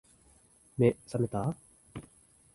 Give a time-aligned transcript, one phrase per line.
[0.79, 1.55] 目、さめた？